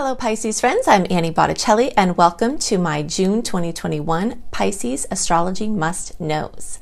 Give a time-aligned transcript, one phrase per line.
[0.00, 0.86] Hello, Pisces friends.
[0.86, 6.78] I'm Annie Botticelli, and welcome to my June 2021 Pisces Astrology Must Knows.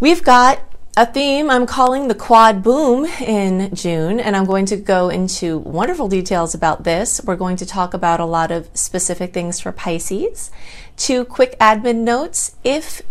[0.00, 0.60] We've got
[0.96, 5.58] a theme I'm calling the quad boom in June, and I'm going to go into
[5.58, 7.20] wonderful details about this.
[7.22, 10.50] We're going to talk about a lot of specific things for Pisces.
[10.96, 12.56] Two quick admin notes.
[12.64, 13.02] If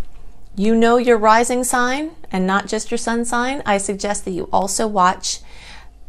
[0.55, 4.49] you know your rising sign and not just your sun sign, I suggest that you
[4.51, 5.41] also watch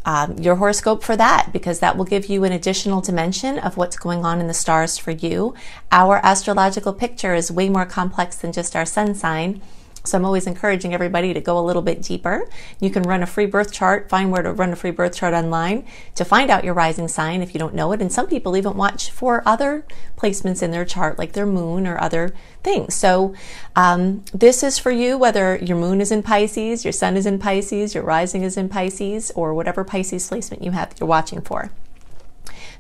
[0.05, 3.97] um, your horoscope for that because that will give you an additional dimension of what's
[3.97, 5.55] going on in the stars for you.
[5.93, 9.61] Our astrological picture is way more complex than just our sun sign.
[10.05, 12.49] So I'm always encouraging everybody to go a little bit deeper.
[12.81, 15.35] You can run a free birth chart, find where to run a free birth chart
[15.35, 18.01] online to find out your rising sign if you don't know it.
[18.01, 19.85] And some people even watch for other
[20.17, 22.95] placements in their chart, like their moon or other things.
[22.95, 23.35] So
[23.77, 27.39] um, this is for you, whether your moon is in Pisces, your sun is in
[27.39, 31.71] Pisces, your rising is in Pisces, or whatever Pisces placement you have you're watching for.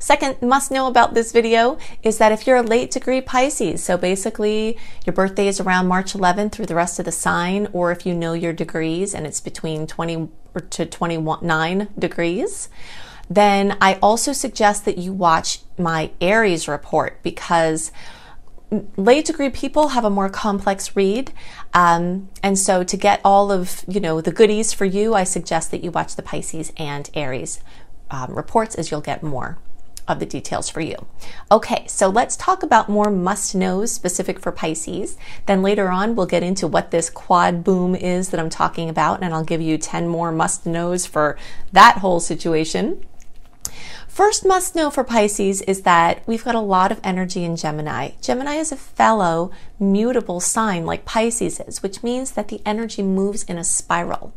[0.01, 3.99] Second must know about this video is that if you're a late degree Pisces, so
[3.99, 8.07] basically your birthday is around March 11th through the rest of the sign, or if
[8.07, 10.31] you know your degrees and it's between 20
[10.71, 12.71] to 29 degrees,
[13.29, 17.93] then I also suggest that you watch my Aries report because
[18.97, 21.31] late degree people have a more complex read
[21.75, 25.73] um, and so to get all of you know the goodies for you i suggest
[25.73, 27.59] that you watch the pisces and aries
[28.13, 29.59] um, reports as you'll get more
[30.11, 31.07] of the details for you.
[31.51, 35.17] Okay, so let's talk about more must knows specific for Pisces.
[35.47, 39.23] Then later on, we'll get into what this quad boom is that I'm talking about,
[39.23, 41.39] and I'll give you 10 more must knows for
[41.73, 43.05] that whole situation.
[44.11, 48.11] First must know for Pisces is that we've got a lot of energy in Gemini.
[48.21, 53.45] Gemini is a fellow mutable sign like Pisces is, which means that the energy moves
[53.45, 54.35] in a spiral.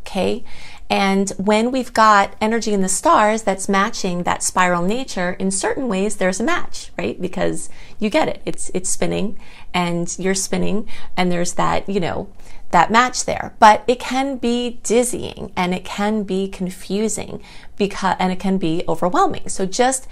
[0.00, 0.44] Okay?
[0.90, 5.88] And when we've got energy in the stars that's matching that spiral nature, in certain
[5.88, 7.20] ways there's a match, right?
[7.20, 8.42] Because you get it.
[8.44, 9.38] It's it's spinning
[9.72, 12.28] and you're spinning and there's that, you know,
[12.70, 13.54] that match there.
[13.58, 17.42] But it can be dizzying and it can be confusing
[17.76, 19.48] because and it can be overwhelming.
[19.48, 20.06] So just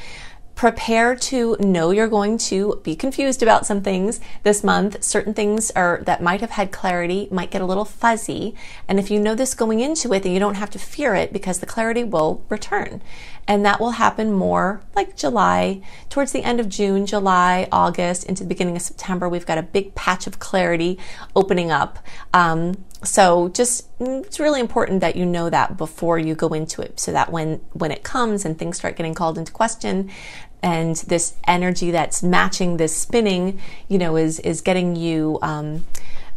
[0.54, 5.02] prepare to know you're going to be confused about some things this month.
[5.02, 8.54] Certain things are that might have had clarity might get a little fuzzy.
[8.86, 11.32] And if you know this going into it, then you don't have to fear it
[11.32, 13.02] because the clarity will return.
[13.48, 18.44] And that will happen more like July, towards the end of June, July, August, into
[18.44, 19.28] the beginning of September.
[19.28, 20.98] We've got a big patch of clarity
[21.34, 21.98] opening up.
[22.32, 27.00] Um, so just it's really important that you know that before you go into it
[27.00, 30.10] so that when when it comes and things start getting called into question
[30.62, 35.84] and this energy that's matching this spinning you know is is getting you um,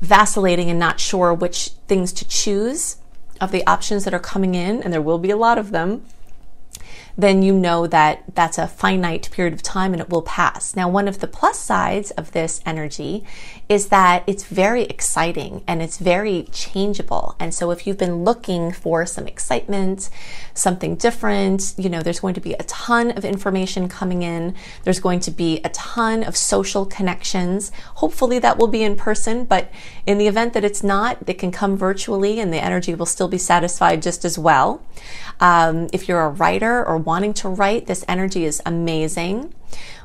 [0.01, 2.97] vacillating and not sure which things to choose
[3.39, 6.03] of the options that are coming in and there will be a lot of them
[7.17, 10.75] then you know that that's a finite period of time and it will pass.
[10.75, 13.23] Now, one of the plus sides of this energy
[13.67, 17.35] is that it's very exciting and it's very changeable.
[17.39, 20.09] And so if you've been looking for some excitement,
[20.53, 24.53] something different, you know, there's going to be a ton of information coming in.
[24.83, 27.71] There's going to be a ton of social connections.
[27.95, 29.71] Hopefully that will be in person, but
[30.05, 33.27] in the event that it's not, it can come virtually and the energy will still
[33.27, 34.83] be satisfied just as well.
[35.39, 39.53] Um, if you're a writer or wanting to write, this energy is amazing.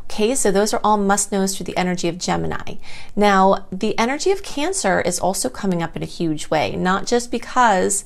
[0.05, 2.75] Okay, so those are all must knows through the energy of Gemini.
[3.15, 7.31] Now, the energy of Cancer is also coming up in a huge way, not just
[7.31, 8.05] because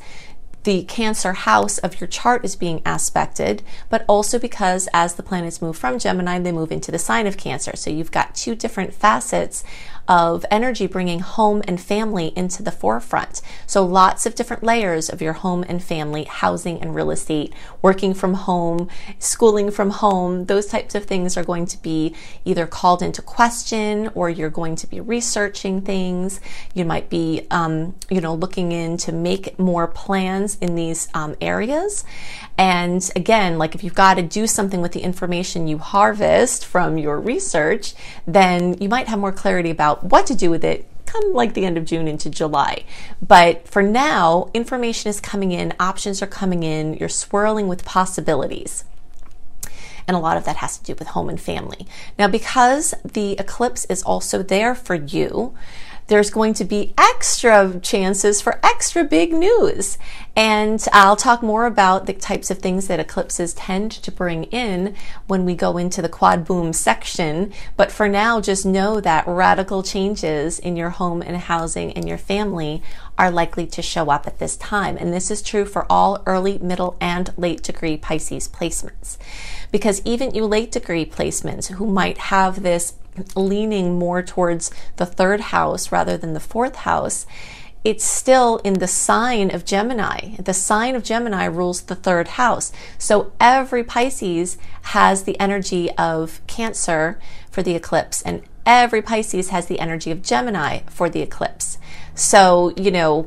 [0.65, 5.62] the Cancer house of your chart is being aspected, but also because as the planets
[5.62, 7.76] move from Gemini, they move into the sign of Cancer.
[7.76, 9.65] So you've got two different facets
[10.09, 13.41] of energy bringing home and family into the forefront.
[13.66, 18.14] So lots of different layers of your home and family, housing and real estate, working
[18.14, 18.88] from home,
[19.19, 22.14] schooling from home, those types of things are going to be
[22.44, 26.41] either called into question or you're going to be researching things.
[26.75, 31.37] You might be, um, you know, looking in to make more plans in these um,
[31.41, 32.04] areas.
[32.59, 36.99] And again, like if you've got to do something with the information you harvest from
[36.99, 37.94] your research,
[38.26, 41.64] then you might have more clarity about what to do with it come like the
[41.64, 42.85] end of June into July.
[43.23, 48.85] But for now, information is coming in, options are coming in, you're swirling with possibilities.
[50.06, 51.87] And a lot of that has to do with home and family.
[52.19, 55.55] Now, because the eclipse is also there for you,
[56.06, 59.96] there's going to be extra chances for extra big news.
[60.36, 64.94] And I'll talk more about the types of things that eclipses tend to bring in
[65.26, 67.52] when we go into the quad boom section.
[67.76, 72.18] But for now, just know that radical changes in your home and housing and your
[72.18, 72.82] family
[73.16, 74.96] are likely to show up at this time.
[74.96, 79.16] And this is true for all early, middle, and late degree Pisces placements.
[79.70, 82.94] because even you late degree placements who might have this
[83.34, 87.26] leaning more towards the third house rather than the fourth house,
[87.84, 90.37] it's still in the sign of Gemini.
[90.37, 92.72] The sign of Gemini rules the third house.
[92.96, 97.19] So every Pisces has the energy of Cancer
[97.50, 101.76] for the eclipse, and every Pisces has the energy of Gemini for the eclipse.
[102.14, 103.26] So, you know,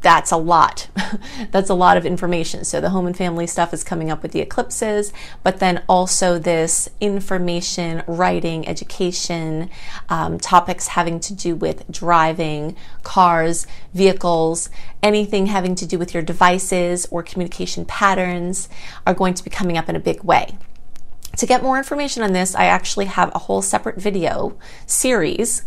[0.00, 0.88] that's a lot.
[1.50, 2.64] that's a lot of information.
[2.64, 5.12] So the home and family stuff is coming up with the eclipses,
[5.42, 9.70] but then also this information, writing, education,
[10.08, 14.70] um, topics having to do with driving, cars, vehicles,
[15.02, 18.68] anything having to do with your devices or communication patterns
[19.06, 20.56] are going to be coming up in a big way.
[21.36, 25.64] To get more information on this, I actually have a whole separate video series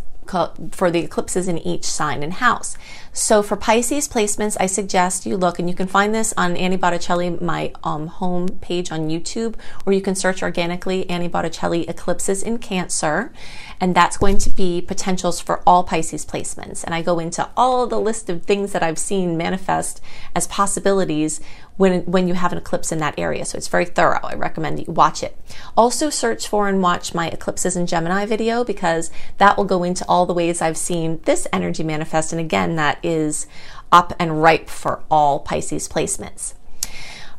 [0.71, 2.77] for the eclipses in each sign and house.
[3.13, 6.77] So for Pisces placements, I suggest you look, and you can find this on Annie
[6.77, 9.55] Botticelli, my um, home page on YouTube,
[9.85, 13.33] or you can search organically Annie Botticelli eclipses in Cancer,
[13.81, 16.85] and that's going to be potentials for all Pisces placements.
[16.85, 19.99] And I go into all the list of things that I've seen manifest
[20.33, 21.41] as possibilities
[21.77, 23.45] when, when you have an eclipse in that area.
[23.45, 24.19] So it's very thorough.
[24.23, 25.37] I recommend you watch it.
[25.75, 30.05] Also search for and watch my eclipses in Gemini video because that will go into
[30.07, 32.31] all the ways I've seen this energy manifest.
[32.31, 33.47] And again, that is
[33.91, 36.53] up and ripe for all Pisces placements.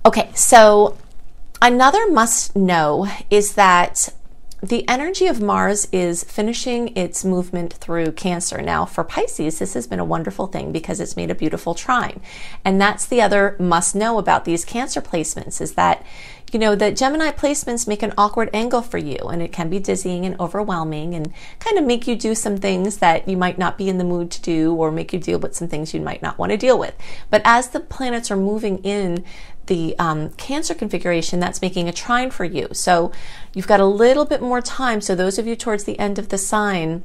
[0.05, 0.99] Okay, so
[1.61, 4.09] another must know is that
[4.63, 8.63] the energy of Mars is finishing its movement through Cancer.
[8.63, 12.21] Now, for Pisces, this has been a wonderful thing because it's made a beautiful trine.
[12.65, 16.07] And that's the other must know about these Cancer placements is that,
[16.53, 19.81] you know, the Gemini placements make an awkward angle for you and it can be
[19.81, 23.77] dizzying and overwhelming and kind of make you do some things that you might not
[23.77, 26.23] be in the mood to do or make you deal with some things you might
[26.23, 26.95] not want to deal with.
[27.31, 29.25] But as the planets are moving in
[29.67, 32.69] the um, Cancer configuration, that's making a trine for you.
[32.73, 33.13] So
[33.55, 35.01] you've got a little bit more time.
[35.01, 37.05] So those of you towards the end of the sign,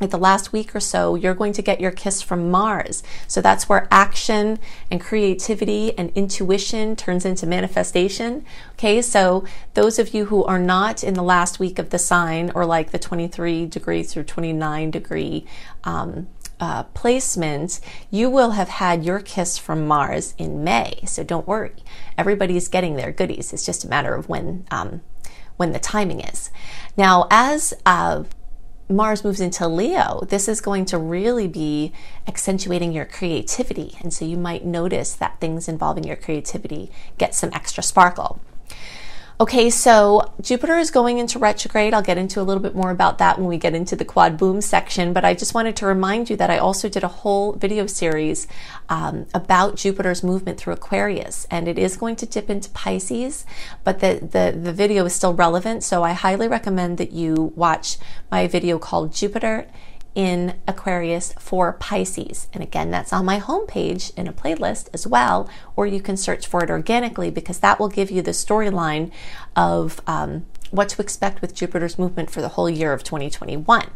[0.00, 3.02] at the last week or so, you're going to get your kiss from Mars.
[3.26, 4.58] So that's where action
[4.90, 8.44] and creativity and intuition turns into manifestation.
[8.72, 9.44] Okay, so
[9.74, 12.92] those of you who are not in the last week of the sign or like
[12.92, 15.46] the 23 degree through 29 degree
[15.84, 16.28] um,
[16.60, 17.80] uh, placement,
[18.10, 21.00] you will have had your kiss from Mars in May.
[21.06, 21.74] So don't worry,
[22.18, 23.52] everybody's getting their goodies.
[23.52, 25.00] It's just a matter of when um,
[25.56, 26.50] when the timing is.
[26.96, 28.24] Now, as uh,
[28.88, 31.92] Mars moves into Leo, this is going to really be
[32.26, 33.96] accentuating your creativity.
[34.00, 38.40] And so you might notice that things involving your creativity get some extra sparkle.
[39.40, 41.94] Okay, so Jupiter is going into retrograde.
[41.94, 44.36] I'll get into a little bit more about that when we get into the quad
[44.36, 47.54] boom section, but I just wanted to remind you that I also did a whole
[47.54, 48.46] video series
[48.90, 53.46] um, about Jupiter's movement through Aquarius, and it is going to dip into Pisces,
[53.82, 57.96] but the, the, the video is still relevant, so I highly recommend that you watch
[58.30, 59.68] my video called Jupiter
[60.14, 62.48] in Aquarius for Pisces.
[62.52, 66.46] And again, that's on my homepage in a playlist as well, or you can search
[66.46, 69.10] for it organically because that will give you the storyline
[69.54, 73.90] of um, what to expect with Jupiter's movement for the whole year of 2021.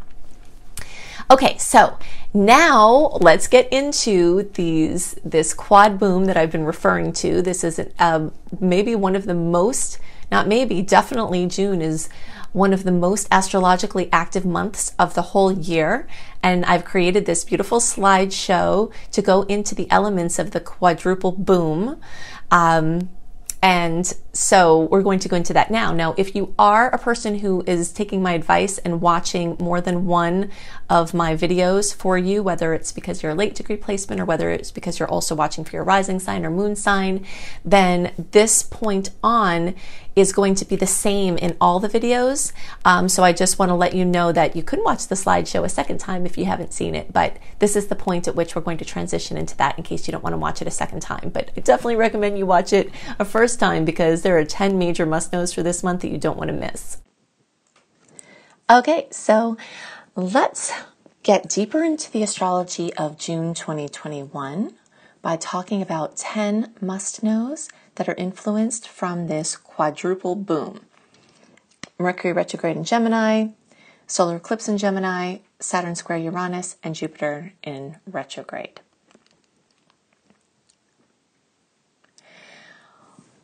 [1.31, 1.97] Okay, so
[2.33, 7.41] now let's get into these this quad boom that I've been referring to.
[7.41, 9.97] This is um, maybe one of the most,
[10.31, 12.09] not maybe, definitely June is
[12.55, 16.07] one of the most astrologically active months of the whole year.
[16.41, 21.99] And I've created this beautiful slideshow to go into the elements of the quadruple boom.
[22.49, 23.09] Um,
[23.61, 25.91] and so we're going to go into that now.
[25.91, 30.05] Now, if you are a person who is taking my advice and watching more than
[30.05, 30.51] one
[30.87, 34.51] of my videos for you, whether it's because you're a late degree placement or whether
[34.51, 37.25] it's because you're also watching for your rising sign or moon sign,
[37.65, 39.73] then this point on
[40.15, 42.53] is going to be the same in all the videos.
[42.85, 45.65] Um, so I just want to let you know that you can watch the slideshow
[45.65, 48.55] a second time if you haven't seen it, but this is the point at which
[48.55, 50.71] we're going to transition into that in case you don't want to watch it a
[50.71, 51.29] second time.
[51.33, 55.05] But I definitely recommend you watch it a first time because there are 10 major
[55.05, 56.97] must knows for this month that you don't want to miss.
[58.69, 59.57] Okay, so
[60.15, 60.71] let's
[61.23, 64.73] get deeper into the astrology of June 2021
[65.21, 70.81] by talking about 10 must knows that are influenced from this quadruple boom.
[71.97, 73.47] Mercury retrograde in Gemini,
[74.07, 78.81] solar eclipse in Gemini, Saturn square Uranus, and Jupiter in retrograde.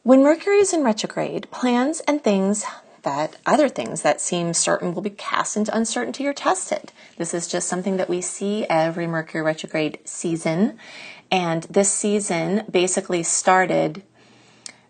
[0.04, 2.66] When Mercury is in retrograde, plans and things
[3.04, 6.92] that other things that seem certain will be cast into uncertainty or tested.
[7.18, 10.78] This is just something that we see every Mercury retrograde season.
[11.32, 14.04] And this season basically started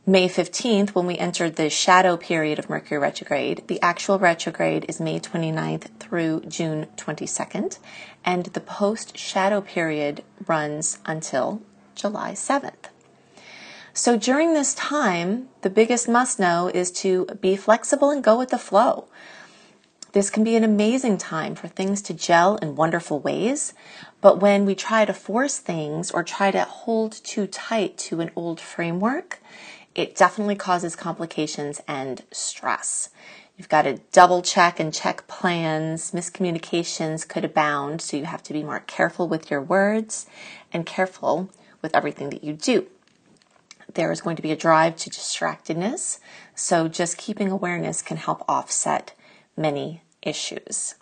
[0.04, 5.00] May 15th, when we entered the shadow period of Mercury retrograde, the actual retrograde is
[5.00, 7.78] May 29th through June 22nd,
[8.26, 11.62] and the post shadow period runs until
[11.94, 12.90] July 7th.
[13.94, 18.50] So during this time, the biggest must know is to be flexible and go with
[18.50, 19.08] the flow.
[20.14, 23.76] This can be an amazing time for things to gel in wonderful ways,
[24.20, 28.32] but when we try to force things or try to hold too tight to an
[28.36, 29.40] old framework,
[29.96, 33.10] it definitely causes complications and stress.
[33.58, 36.12] You've got to double check and check plans.
[36.12, 40.26] Miscommunications could abound, so you have to be more careful with your words
[40.74, 41.50] and careful
[41.82, 42.88] with everything that you do.
[43.94, 46.20] There is going to be a drive to distractedness,
[46.56, 49.14] so just keeping awareness can help offset
[49.58, 50.96] many issues.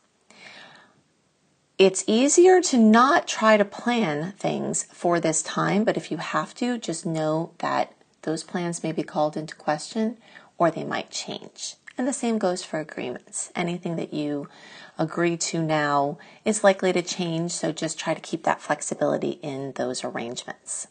[1.78, 6.54] It's easier to not try to plan things for this time, but if you have
[6.56, 10.18] to, just know that those plans may be called into question
[10.58, 11.76] or they might change.
[11.98, 13.52] And the same goes for agreements.
[13.56, 14.48] Anything that you
[14.98, 19.74] agree to now is likely to change, so just try to keep that flexibility in
[19.74, 20.88] those arrangements.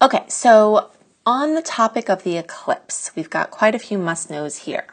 [0.00, 0.90] Okay, so
[1.26, 4.86] on the topic of the eclipse, we've got quite a few must knows here.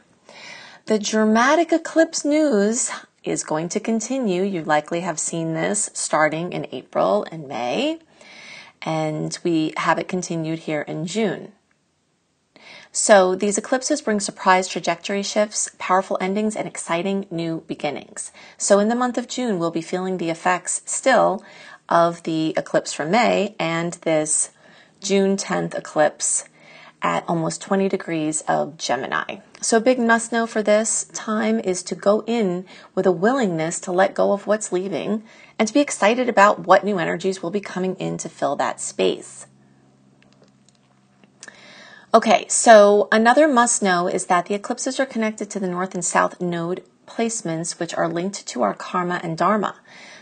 [0.85, 2.89] The dramatic eclipse news
[3.23, 4.41] is going to continue.
[4.43, 7.99] You likely have seen this starting in April and May
[8.81, 11.51] and we have it continued here in June.
[12.91, 18.31] So these eclipses bring surprise trajectory shifts, powerful endings, and exciting new beginnings.
[18.57, 21.43] So in the month of June, we'll be feeling the effects still
[21.87, 24.51] of the eclipse from May and this
[24.99, 26.45] June 10th eclipse
[27.01, 29.37] at almost 20 degrees of Gemini.
[29.61, 33.79] So a big must know for this time is to go in with a willingness
[33.81, 35.23] to let go of what's leaving
[35.61, 38.81] and to be excited about what new energies will be coming in to fill that
[38.81, 39.45] space.
[42.15, 46.03] Okay, so another must know is that the eclipses are connected to the north and
[46.03, 49.75] south node placements, which are linked to our karma and dharma.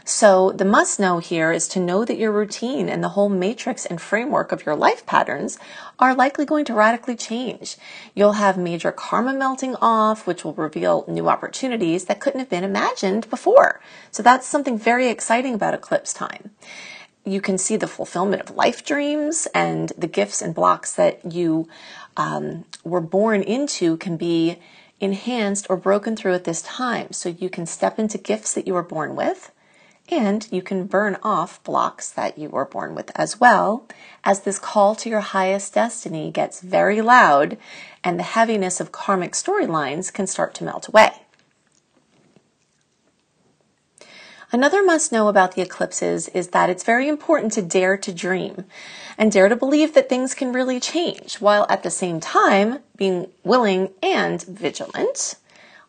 [0.10, 3.86] So the must know here is to know that your routine and the whole matrix
[3.86, 5.60] and framework of your life patterns
[6.00, 7.78] are likely going to radically change.
[8.16, 12.64] You'll have major karma melting off, which will reveal new opportunities that couldn't have been
[12.64, 13.82] imagined before.
[14.10, 16.50] So that's something very exciting about eclipse time
[17.26, 21.68] you can see the fulfillment of life dreams and the gifts and blocks that you
[22.18, 24.58] um, were born into can be
[25.00, 27.12] enhanced or broken through at this time.
[27.12, 29.52] So you can step into gifts that you were born with
[30.12, 33.86] and you can burn off blocks that you were born with as well,
[34.24, 37.58] as this call to your highest destiny gets very loud
[38.04, 41.12] and the heaviness of karmic storylines can start to melt away.
[44.52, 48.66] Another must know about the eclipses is that it's very important to dare to dream
[49.16, 53.30] and dare to believe that things can really change, while at the same time being
[53.44, 55.36] willing and vigilant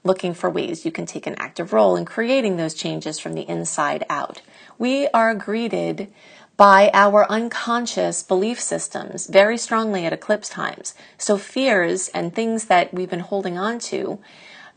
[0.03, 3.49] looking for ways you can take an active role in creating those changes from the
[3.49, 4.41] inside out.
[4.79, 6.13] We are greeted
[6.57, 10.95] by our unconscious belief systems very strongly at eclipse times.
[11.17, 14.21] So fears and things that we've been holding on to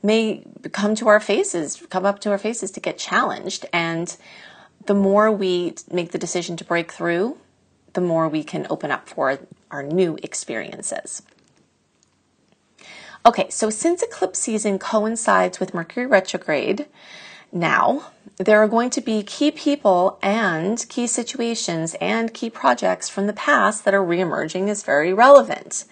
[0.01, 3.65] may come to our faces, come up to our faces to get challenged.
[3.73, 4.15] And
[4.85, 7.37] the more we make the decision to break through,
[7.93, 9.39] the more we can open up for
[9.71, 11.21] our new experiences.
[13.25, 16.87] Okay, so since eclipse season coincides with Mercury retrograde
[17.53, 23.27] now, there are going to be key people and key situations and key projects from
[23.27, 25.85] the past that are reemerging as very relevant.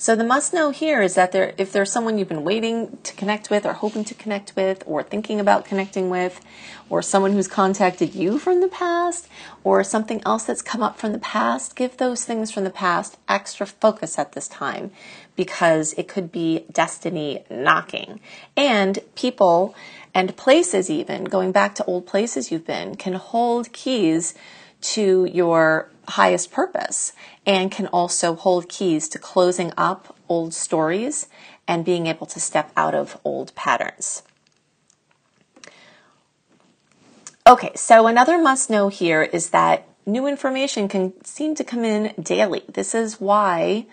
[0.00, 3.12] So the must know here is that there, if there's someone you've been waiting to
[3.14, 6.40] connect with or hoping to connect with or thinking about connecting with,
[6.88, 9.28] or someone who's contacted you from the past
[9.64, 13.18] or something else that's come up from the past, give those things from the past
[13.28, 14.92] extra focus at this time
[15.38, 18.18] because it could be destiny knocking.
[18.56, 19.72] And people
[20.12, 24.34] and places even, going back to old places you've been, can hold keys
[24.80, 27.12] to your highest purpose
[27.46, 31.28] and can also hold keys to closing up old stories
[31.68, 34.24] and being able to step out of old patterns.
[37.46, 42.12] Okay, so another must know here is that new information can seem to come in
[42.20, 42.64] daily.
[42.68, 43.86] This is why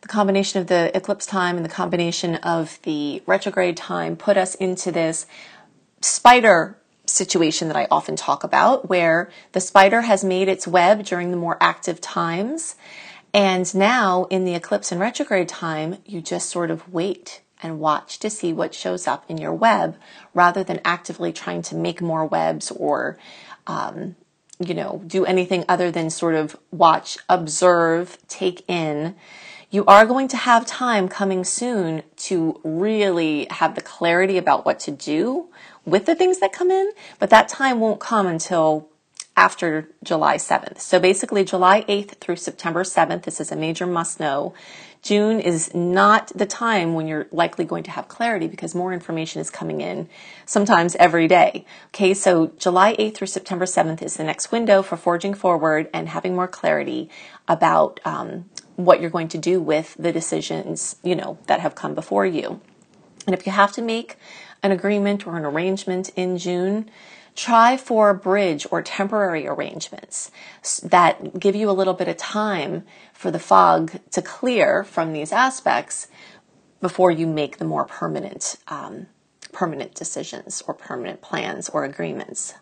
[0.00, 4.54] the combination of the eclipse time and the combination of the retrograde time put us
[4.54, 5.26] into this
[6.00, 6.76] spider
[7.06, 11.36] situation that I often talk about, where the spider has made its web during the
[11.36, 12.76] more active times.
[13.34, 18.18] And now in the eclipse and retrograde time, you just sort of wait and watch
[18.20, 19.96] to see what shows up in your web
[20.32, 23.18] rather than actively trying to make more webs or
[23.66, 24.16] um,
[24.58, 29.16] you know, do anything other than sort of watch, observe, take in.
[29.72, 34.80] You are going to have time coming soon to really have the clarity about what
[34.80, 35.46] to do
[35.84, 38.88] with the things that come in, but that time won't come until
[39.36, 40.80] after July 7th.
[40.80, 44.54] So basically, July 8th through September 7th, this is a major must know.
[45.02, 49.40] June is not the time when you're likely going to have clarity because more information
[49.40, 50.08] is coming in
[50.44, 51.64] sometimes every day.
[51.88, 56.08] Okay, so July 8th through September 7th is the next window for forging forward and
[56.08, 57.08] having more clarity
[57.48, 61.94] about um, what you're going to do with the decisions, you know, that have come
[61.94, 62.60] before you.
[63.26, 64.16] And if you have to make
[64.62, 66.90] an agreement or an arrangement in June,
[67.36, 70.30] try for bridge or temporary arrangements
[70.82, 75.32] that give you a little bit of time for the fog to clear from these
[75.32, 76.08] aspects
[76.80, 79.06] before you make the more permanent um,
[79.52, 82.54] permanent decisions or permanent plans or agreements.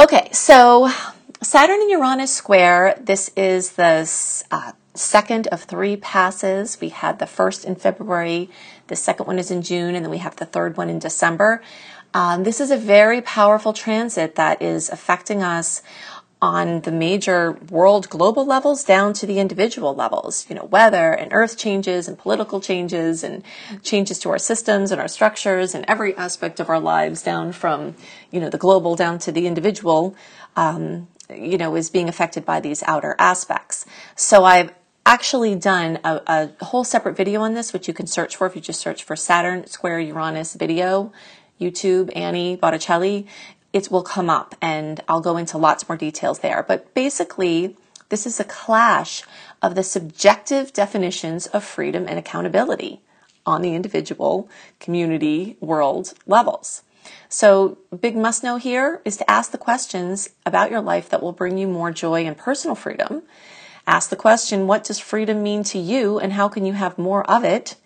[0.00, 0.90] Okay, so
[1.40, 2.98] Saturn and Uranus square.
[3.00, 4.10] This is the
[4.50, 6.80] uh, second of three passes.
[6.80, 8.50] We had the first in February,
[8.88, 11.62] the second one is in June, and then we have the third one in December.
[12.12, 15.80] Um, this is a very powerful transit that is affecting us
[16.42, 21.32] on the major world global levels down to the individual levels, you know, weather and
[21.32, 23.44] earth changes and political changes and
[23.82, 27.94] changes to our systems and our structures and every aspect of our lives down from,
[28.30, 30.16] you know, the global down to the individual,
[30.56, 33.84] um, you know, is being affected by these outer aspects.
[34.16, 34.72] So I've
[35.04, 38.54] actually done a, a, whole separate video on this, which you can search for if
[38.54, 41.12] you just search for Saturn Square Uranus video,
[41.60, 43.26] YouTube, Annie Botticelli.
[43.72, 46.64] It will come up and I'll go into lots more details there.
[46.66, 47.76] But basically,
[48.08, 49.22] this is a clash
[49.60, 53.00] of the subjective definitions of freedom and accountability
[53.44, 56.82] on the individual, community, world levels.
[57.28, 61.32] So, big must know here is to ask the questions about your life that will
[61.32, 63.22] bring you more joy and personal freedom
[63.88, 67.28] Ask the question, what does freedom mean to you and how can you have more
[67.28, 67.76] of it?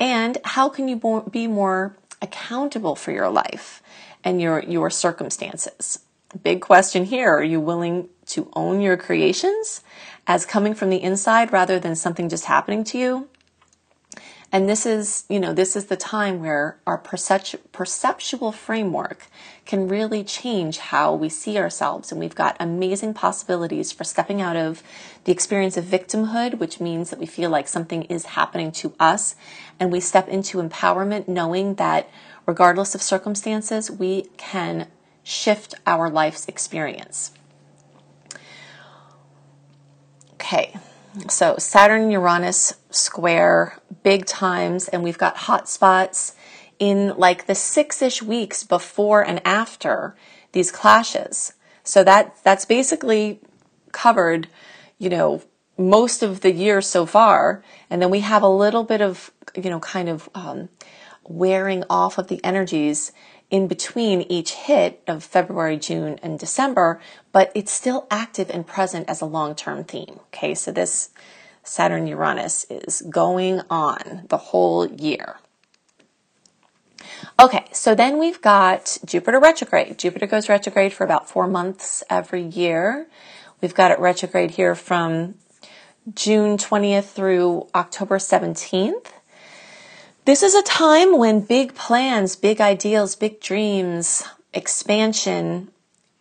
[0.00, 3.82] And how can you be more accountable for your life
[4.24, 5.98] and your, your circumstances?
[6.42, 7.28] Big question here.
[7.28, 9.82] Are you willing to own your creations
[10.26, 13.28] as coming from the inside rather than something just happening to you?
[14.54, 19.26] And this is, you know, this is the time where our perceptual framework
[19.66, 22.12] can really change how we see ourselves.
[22.12, 24.80] And we've got amazing possibilities for stepping out of
[25.24, 29.34] the experience of victimhood, which means that we feel like something is happening to us.
[29.80, 32.08] And we step into empowerment knowing that
[32.46, 34.86] regardless of circumstances, we can
[35.24, 37.32] shift our life's experience.
[40.34, 40.76] Okay.
[41.28, 46.34] So Saturn Uranus square big times, and we've got hot spots
[46.78, 50.16] in like the six ish weeks before and after
[50.52, 51.54] these clashes.
[51.84, 53.40] So that that's basically
[53.92, 54.48] covered,
[54.98, 55.42] you know,
[55.76, 59.70] most of the year so far, and then we have a little bit of you
[59.70, 60.68] know kind of um,
[61.28, 63.12] wearing off of the energies
[63.50, 67.00] in between each hit of February, June, and December,
[67.32, 70.20] but it's still active and present as a long term theme.
[70.28, 71.10] Okay, so this
[71.62, 75.36] Saturn Uranus is going on the whole year.
[77.40, 79.98] Okay, so then we've got Jupiter retrograde.
[79.98, 83.06] Jupiter goes retrograde for about four months every year.
[83.60, 85.34] We've got it retrograde here from
[86.12, 89.06] June 20th through October 17th.
[90.26, 95.68] This is a time when big plans, big ideals, big dreams, expansion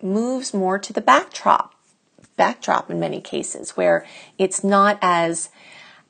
[0.01, 1.75] moves more to the backdrop.
[2.37, 4.05] Backdrop in many cases, where
[4.37, 5.49] it's not as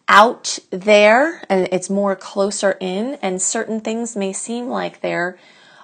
[0.07, 5.37] out there and it's more closer in, and certain things may seem like they're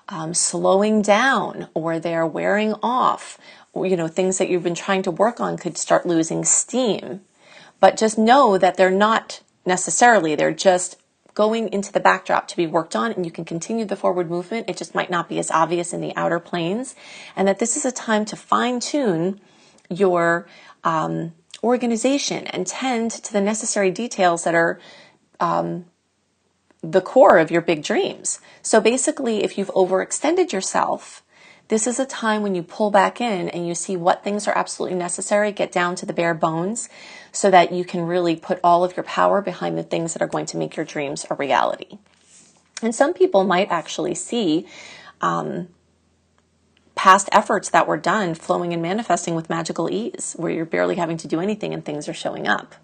[0.10, 3.40] um, slowing down or they're wearing off.
[3.74, 7.22] Or, you know, things that you've been trying to work on could start losing steam.
[7.80, 10.98] But just know that they're not necessarily, they're just
[11.34, 14.70] going into the backdrop to be worked on and you can continue the forward movement.
[14.70, 16.96] It just might not be as obvious in the outer planes.
[17.36, 19.40] And that this is a time to fine tune
[19.90, 20.48] your
[20.84, 24.80] um, organization and tend to the necessary details that are
[25.40, 25.86] um,
[26.82, 28.40] the core of your big dreams.
[28.62, 31.24] So basically, if you've overextended yourself,
[31.70, 34.58] this is a time when you pull back in and you see what things are
[34.58, 36.90] absolutely necessary, get down to the bare bones
[37.32, 40.28] so that you can really put all of your power behind the things that are
[40.28, 42.00] going to make your dreams a reality.
[42.82, 44.66] And some people might actually see
[45.22, 45.68] um,
[46.96, 51.18] past efforts that were done flowing and manifesting with magical ease, where you're barely having
[51.18, 52.76] to do anything and things are showing up.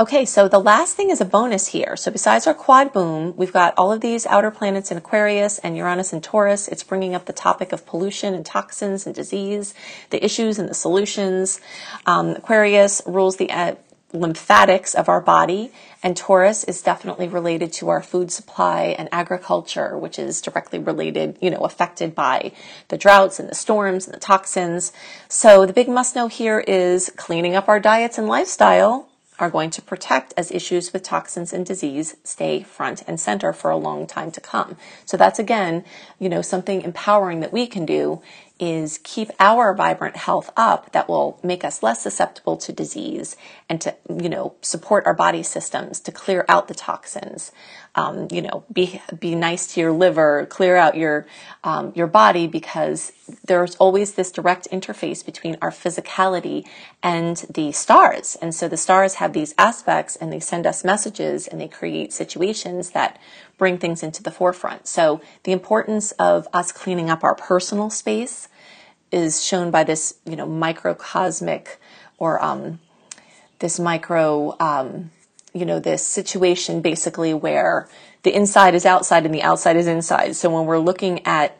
[0.00, 1.94] Okay, so the last thing is a bonus here.
[1.94, 5.76] So besides our quad boom, we've got all of these outer planets in Aquarius and
[5.76, 6.66] Uranus and Taurus.
[6.66, 9.72] It's bringing up the topic of pollution and toxins and disease,
[10.10, 11.60] the issues and the solutions.
[12.06, 13.76] Um, Aquarius rules the uh,
[14.12, 15.70] lymphatics of our body,
[16.02, 21.38] and Taurus is definitely related to our food supply and agriculture, which is directly related,
[21.40, 22.50] you know, affected by
[22.88, 24.92] the droughts and the storms and the toxins.
[25.28, 29.70] So the big must know here is cleaning up our diets and lifestyle are going
[29.70, 34.06] to protect as issues with toxins and disease stay front and center for a long
[34.06, 34.76] time to come.
[35.04, 35.84] So that's again,
[36.18, 38.22] you know, something empowering that we can do
[38.60, 43.36] is keep our vibrant health up that will make us less susceptible to disease
[43.68, 47.50] and to you know support our body systems to clear out the toxins.
[47.96, 51.26] Um, you know be be nice to your liver clear out your
[51.64, 53.12] um, your body because
[53.44, 56.64] there's always this direct interface between our physicality
[57.02, 58.36] and the stars.
[58.40, 62.12] And so the stars have these aspects and they send us messages and they create
[62.12, 63.18] situations that
[63.58, 64.86] bring things into the forefront.
[64.86, 68.48] So the importance of us cleaning up our personal space
[69.12, 71.78] is shown by this, you know, microcosmic
[72.18, 72.80] or um,
[73.60, 75.10] this micro, um,
[75.52, 77.88] you know, this situation basically where
[78.24, 80.34] the inside is outside and the outside is inside.
[80.34, 81.56] So when we're looking at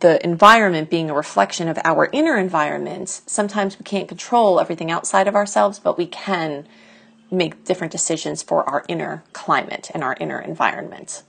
[0.00, 5.28] the environment being a reflection of our inner environment, sometimes we can't control everything outside
[5.28, 6.66] of ourselves, but we can
[7.30, 11.22] make different decisions for our inner climate and our inner environment.